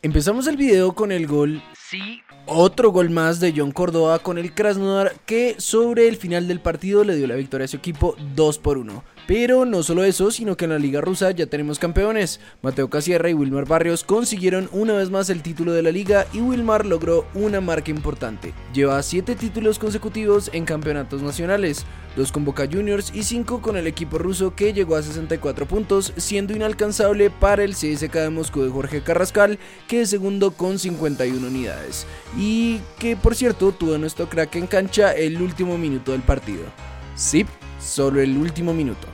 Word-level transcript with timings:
Empezamos 0.00 0.46
el 0.46 0.56
video 0.56 0.94
con 0.94 1.12
el 1.12 1.26
gol. 1.26 1.62
Sí. 1.88 2.22
Otro 2.46 2.90
gol 2.90 3.10
más 3.10 3.38
de 3.38 3.52
John 3.54 3.70
Córdoba 3.70 4.18
con 4.18 4.38
el 4.38 4.52
Krasnodar 4.52 5.14
que 5.26 5.54
sobre 5.58 6.08
el 6.08 6.16
final 6.16 6.48
del 6.48 6.60
partido 6.60 7.04
le 7.04 7.14
dio 7.14 7.26
la 7.26 7.36
victoria 7.36 7.66
a 7.66 7.68
su 7.68 7.76
equipo 7.76 8.16
2 8.34 8.58
por 8.58 8.78
1. 8.78 9.04
Pero 9.26 9.64
no 9.64 9.84
solo 9.84 10.02
eso, 10.02 10.32
sino 10.32 10.56
que 10.56 10.64
en 10.64 10.72
la 10.72 10.78
liga 10.78 11.00
rusa 11.00 11.30
ya 11.30 11.46
tenemos 11.46 11.78
campeones. 11.78 12.40
Mateo 12.60 12.90
Casierra 12.90 13.30
y 13.30 13.34
Wilmar 13.34 13.66
Barrios 13.66 14.02
consiguieron 14.02 14.68
una 14.72 14.94
vez 14.94 15.10
más 15.10 15.30
el 15.30 15.42
título 15.42 15.72
de 15.72 15.82
la 15.82 15.92
liga 15.92 16.26
y 16.32 16.40
Wilmar 16.40 16.84
logró 16.84 17.26
una 17.34 17.60
marca 17.60 17.92
importante. 17.92 18.52
Lleva 18.74 19.00
7 19.00 19.36
títulos 19.36 19.78
consecutivos 19.78 20.50
en 20.52 20.64
campeonatos 20.64 21.22
nacionales, 21.22 21.86
2 22.16 22.32
con 22.32 22.44
Boca 22.44 22.66
Juniors 22.70 23.12
y 23.14 23.22
5 23.22 23.62
con 23.62 23.76
el 23.76 23.86
equipo 23.86 24.18
ruso 24.18 24.56
que 24.56 24.72
llegó 24.72 24.96
a 24.96 25.02
64 25.02 25.66
puntos, 25.66 26.12
siendo 26.16 26.52
inalcanzable 26.52 27.30
para 27.30 27.62
el 27.62 27.74
CSK 27.74 28.12
de 28.12 28.30
Moscú 28.30 28.62
de 28.62 28.70
Jorge 28.70 29.02
Carrascal, 29.02 29.58
que 29.86 30.02
es 30.02 30.10
segundo 30.10 30.50
con 30.50 30.80
51 30.80 31.46
unidades. 31.46 32.06
Y 32.36 32.80
que 32.98 33.16
por 33.16 33.36
cierto 33.36 33.70
tuvo 33.70 33.98
nuestro 33.98 34.28
crack 34.28 34.56
en 34.56 34.66
cancha 34.66 35.12
el 35.12 35.40
último 35.40 35.78
minuto 35.78 36.10
del 36.10 36.22
partido. 36.22 36.64
Sí, 37.14 37.46
solo 37.80 38.20
el 38.20 38.36
último 38.36 38.74
minuto. 38.74 39.11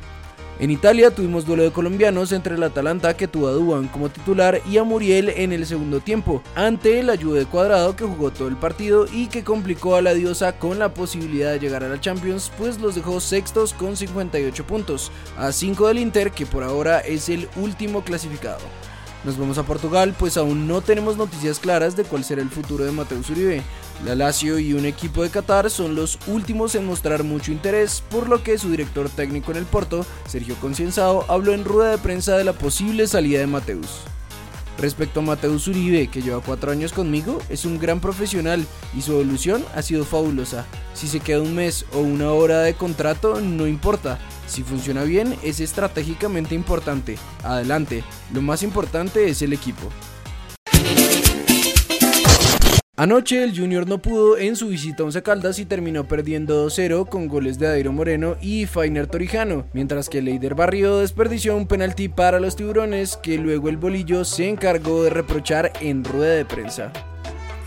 En 0.60 0.72
Italia 0.72 1.12
tuvimos 1.12 1.46
duelo 1.46 1.62
de 1.62 1.70
colombianos 1.70 2.32
entre 2.32 2.56
el 2.56 2.62
Atalanta 2.64 3.16
que 3.16 3.28
tuvo 3.28 3.46
a 3.46 3.52
Duan 3.52 3.86
como 3.86 4.08
titular 4.08 4.60
y 4.68 4.78
a 4.78 4.82
Muriel 4.82 5.28
en 5.28 5.52
el 5.52 5.64
segundo 5.66 6.00
tiempo, 6.00 6.42
ante 6.56 6.98
el 6.98 7.10
ayuda 7.10 7.38
de 7.38 7.46
Cuadrado 7.46 7.94
que 7.94 8.04
jugó 8.04 8.32
todo 8.32 8.48
el 8.48 8.56
partido 8.56 9.06
y 9.12 9.28
que 9.28 9.44
complicó 9.44 9.94
a 9.94 10.02
la 10.02 10.14
diosa 10.14 10.58
con 10.58 10.80
la 10.80 10.92
posibilidad 10.92 11.52
de 11.52 11.60
llegar 11.60 11.84
a 11.84 11.88
la 11.88 12.00
Champions, 12.00 12.50
pues 12.58 12.80
los 12.80 12.96
dejó 12.96 13.20
sextos 13.20 13.72
con 13.72 13.96
58 13.96 14.66
puntos, 14.66 15.12
a 15.36 15.52
5 15.52 15.86
del 15.86 15.98
Inter 16.00 16.32
que 16.32 16.44
por 16.44 16.64
ahora 16.64 16.98
es 16.98 17.28
el 17.28 17.48
último 17.54 18.02
clasificado. 18.02 18.58
Nos 19.24 19.36
vamos 19.36 19.58
a 19.58 19.64
Portugal, 19.64 20.14
pues 20.16 20.36
aún 20.36 20.68
no 20.68 20.80
tenemos 20.80 21.16
noticias 21.16 21.58
claras 21.58 21.96
de 21.96 22.04
cuál 22.04 22.22
será 22.22 22.40
el 22.40 22.50
futuro 22.50 22.84
de 22.84 22.92
Mateus 22.92 23.30
Uribe. 23.30 23.62
La 24.04 24.14
Lazio 24.14 24.60
y 24.60 24.74
un 24.74 24.86
equipo 24.86 25.24
de 25.24 25.30
Qatar 25.30 25.70
son 25.70 25.96
los 25.96 26.20
últimos 26.28 26.76
en 26.76 26.86
mostrar 26.86 27.24
mucho 27.24 27.50
interés, 27.50 28.02
por 28.10 28.28
lo 28.28 28.44
que 28.44 28.58
su 28.58 28.70
director 28.70 29.08
técnico 29.08 29.50
en 29.50 29.56
el 29.56 29.64
Porto, 29.64 30.06
Sergio 30.28 30.54
Concienzado, 30.60 31.24
habló 31.28 31.52
en 31.52 31.64
rueda 31.64 31.90
de 31.90 31.98
prensa 31.98 32.36
de 32.36 32.44
la 32.44 32.52
posible 32.52 33.08
salida 33.08 33.40
de 33.40 33.48
Mateus. 33.48 34.02
Respecto 34.78 35.18
a 35.18 35.24
Mateus 35.24 35.66
Uribe, 35.66 36.06
que 36.06 36.22
lleva 36.22 36.40
cuatro 36.40 36.70
años 36.70 36.92
conmigo, 36.92 37.40
es 37.48 37.64
un 37.64 37.80
gran 37.80 37.98
profesional 37.98 38.64
y 38.96 39.02
su 39.02 39.12
evolución 39.14 39.64
ha 39.74 39.82
sido 39.82 40.04
fabulosa. 40.04 40.64
Si 40.94 41.08
se 41.08 41.18
queda 41.18 41.42
un 41.42 41.56
mes 41.56 41.84
o 41.92 41.98
una 41.98 42.30
hora 42.30 42.60
de 42.60 42.74
contrato, 42.74 43.40
no 43.40 43.66
importa. 43.66 44.20
Si 44.48 44.62
funciona 44.64 45.04
bien, 45.04 45.36
es 45.44 45.60
estratégicamente 45.60 46.54
importante. 46.54 47.16
Adelante, 47.44 48.02
lo 48.32 48.42
más 48.42 48.62
importante 48.62 49.28
es 49.28 49.42
el 49.42 49.52
equipo. 49.52 49.88
Anoche 52.96 53.44
el 53.44 53.56
Junior 53.56 53.86
no 53.86 53.98
pudo 53.98 54.38
en 54.38 54.56
su 54.56 54.70
visita 54.70 55.04
a 55.04 55.06
Once 55.06 55.22
Caldas 55.22 55.60
y 55.60 55.66
terminó 55.66 56.08
perdiendo 56.08 56.66
2-0 56.66 57.08
con 57.08 57.28
goles 57.28 57.56
de 57.60 57.68
Adairo 57.68 57.92
Moreno 57.92 58.36
y 58.40 58.66
Fainer 58.66 59.06
Torijano, 59.06 59.66
mientras 59.72 60.08
que 60.08 60.20
Leider 60.20 60.56
Barrio 60.56 60.98
desperdició 60.98 61.54
un 61.54 61.68
penalti 61.68 62.08
para 62.08 62.40
los 62.40 62.56
tiburones 62.56 63.16
que 63.16 63.38
luego 63.38 63.68
el 63.68 63.76
bolillo 63.76 64.24
se 64.24 64.48
encargó 64.48 65.04
de 65.04 65.10
reprochar 65.10 65.72
en 65.80 66.02
rueda 66.02 66.34
de 66.34 66.44
prensa. 66.44 66.92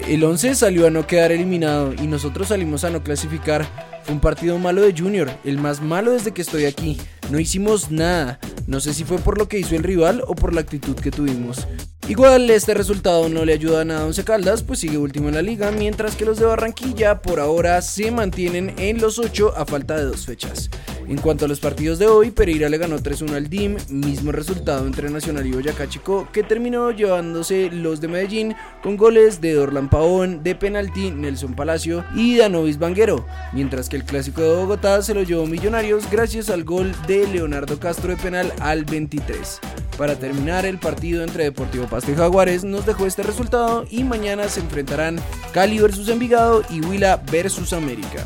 El 0.06 0.22
11 0.22 0.54
salió 0.56 0.88
a 0.88 0.90
no 0.90 1.08
quedar 1.08 1.32
eliminado 1.32 1.94
y 1.94 2.08
nosotros 2.08 2.50
salimos 2.50 2.84
a 2.84 2.90
no 2.90 3.02
clasificar. 3.02 3.91
Fue 4.04 4.14
un 4.14 4.20
partido 4.20 4.58
malo 4.58 4.82
de 4.82 4.94
Junior, 4.98 5.30
el 5.44 5.58
más 5.58 5.82
malo 5.82 6.12
desde 6.12 6.32
que 6.32 6.42
estoy 6.42 6.66
aquí. 6.66 7.00
No 7.30 7.40
hicimos 7.40 7.92
nada. 7.92 8.40
No 8.68 8.80
sé 8.80 8.94
si 8.94 9.04
fue 9.04 9.18
por 9.18 9.38
lo 9.38 9.48
que 9.48 9.60
hizo 9.60 9.76
el 9.76 9.84
rival 9.84 10.24
o 10.28 10.36
por 10.36 10.54
la 10.54 10.62
actitud 10.62 10.96
que 10.96 11.12
tuvimos. 11.12 11.68
Igual 12.08 12.50
este 12.50 12.74
resultado 12.74 13.30
no 13.30 13.46
le 13.46 13.54
ayuda 13.54 13.86
nada 13.86 14.02
a 14.02 14.06
Once 14.06 14.24
Caldas, 14.24 14.64
pues 14.64 14.80
sigue 14.80 14.98
último 14.98 15.30
en 15.30 15.36
la 15.36 15.42
liga, 15.42 15.72
mientras 15.72 16.16
que 16.16 16.26
los 16.26 16.40
de 16.40 16.46
Barranquilla 16.46 17.22
por 17.22 17.40
ahora 17.40 17.82
se 17.82 18.12
mantienen 18.12 18.74
en 18.78 19.00
los 19.00 19.20
8 19.20 19.54
a 19.56 19.66
falta 19.66 19.96
de 19.96 20.06
dos 20.06 20.26
fechas. 20.26 20.70
En 21.12 21.18
cuanto 21.18 21.44
a 21.44 21.50
los 21.50 21.60
partidos 21.60 22.00
de 22.00 22.08
hoy, 22.08 22.32
Pereira 22.32 22.70
le 22.70 22.78
ganó 22.78 22.98
3-1 22.98 23.36
al 23.36 23.50
DIM, 23.50 23.76
mismo 23.90 24.32
resultado 24.32 24.88
entre 24.88 25.10
Nacional 25.10 25.46
y 25.46 25.52
Boyacá 25.52 25.90
Chico, 25.90 26.30
que 26.32 26.42
terminó 26.42 26.90
llevándose 26.92 27.70
los 27.70 28.00
de 28.00 28.08
Medellín 28.08 28.56
con 28.82 28.96
goles 28.96 29.42
de 29.42 29.52
Dorlan 29.52 29.90
Pavón, 29.90 30.42
de 30.42 30.56
penalti 30.56 31.12
Nelson 31.12 31.54
Palacio 31.54 32.06
y 32.16 32.38
Danovis 32.38 32.80
Banguero, 32.80 33.26
mientras 33.52 33.90
que 33.90 33.98
el 33.98 34.06
clásico 34.06 34.42
de 34.42 34.56
Bogotá 34.56 35.02
se 35.02 35.14
lo 35.14 35.24
llevó 35.24 35.46
Millonarios 35.48 36.10
gracias 36.10 36.50
al 36.50 36.64
gol 36.64 36.96
de 37.08 37.28
Leonardo 37.28 37.78
Castro 37.78 38.12
de 38.12 38.16
penal 38.16 38.54
al 38.62 38.86
23. 38.86 39.60
Para 39.98 40.16
terminar, 40.16 40.66
el 40.66 40.80
partido 40.80 41.26
entre 41.26 41.44
Deportivo 41.44 41.88
Pasto 41.88 42.14
y 42.14 42.16
Jaguares 42.16 42.64
nos 42.64 42.86
dejó 42.86 43.06
este 43.06 43.24
resultado 43.24 43.86
y 43.92 44.06
mañana 44.06 44.48
se 44.48 44.62
enfrentarán 44.62 45.20
Cali 45.52 45.78
versus 45.78 46.08
Envigado 46.08 46.64
y 46.70 46.80
Huila 46.80 47.22
versus 47.30 47.74
América. 47.74 48.26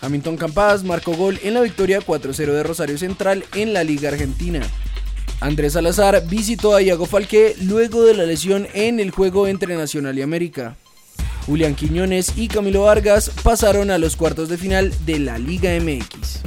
Hamilton 0.00 0.36
Campas 0.36 0.84
marcó 0.84 1.14
gol 1.14 1.38
en 1.42 1.54
la 1.54 1.60
victoria 1.60 2.00
4-0 2.00 2.52
de 2.52 2.62
Rosario 2.62 2.98
Central 2.98 3.44
en 3.54 3.72
la 3.72 3.84
Liga 3.84 4.08
Argentina. 4.08 4.62
Andrés 5.40 5.74
Salazar 5.74 6.26
visitó 6.26 6.74
a 6.74 6.82
Iago 6.82 7.06
Falque 7.06 7.54
luego 7.60 8.04
de 8.04 8.14
la 8.14 8.24
lesión 8.24 8.66
en 8.74 9.00
el 9.00 9.10
juego 9.10 9.46
entre 9.46 9.76
Nacional 9.76 10.18
y 10.18 10.22
América. 10.22 10.76
Julián 11.46 11.74
Quiñones 11.74 12.32
y 12.36 12.48
Camilo 12.48 12.82
Vargas 12.82 13.30
pasaron 13.42 13.90
a 13.90 13.98
los 13.98 14.16
cuartos 14.16 14.48
de 14.48 14.58
final 14.58 14.92
de 15.04 15.18
la 15.20 15.38
Liga 15.38 15.70
MX. 15.78 16.46